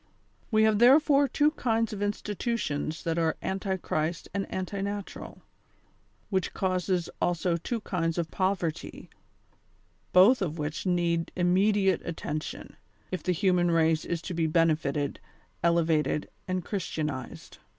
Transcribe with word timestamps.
We 0.49 0.63
have 0.63 0.79
therefore 0.79 1.27
two 1.27 1.51
kinds 1.51 1.93
of 1.93 2.01
institutions 2.01 3.03
that 3.03 3.19
are 3.19 3.37
anti 3.39 3.77
Christ 3.77 4.27
and 4.33 4.51
anti 4.51 4.81
natural, 4.81 5.43
which 6.31 6.55
cause 6.55 7.07
also 7.21 7.55
two 7.55 7.81
kinds 7.81 8.17
of 8.17 8.31
poverty, 8.31 9.11
both 10.11 10.41
of 10.41 10.57
which 10.57 10.87
need 10.87 11.31
immediate 11.35 12.01
attention, 12.03 12.77
if 13.11 13.21
the 13.21 13.31
human 13.31 13.69
race 13.69 14.03
is 14.03 14.23
to 14.23 14.33
be 14.33 14.47
benefited, 14.47 15.19
elevated 15.63 16.27
and 16.47 16.65
Christianized. 16.65 17.59